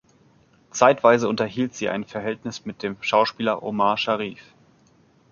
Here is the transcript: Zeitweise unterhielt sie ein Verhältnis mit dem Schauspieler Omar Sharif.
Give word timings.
Zeitweise 0.71 1.29
unterhielt 1.29 1.75
sie 1.75 1.87
ein 1.87 2.05
Verhältnis 2.05 2.65
mit 2.65 2.81
dem 2.81 2.97
Schauspieler 3.01 3.61
Omar 3.61 3.99
Sharif. 3.99 4.41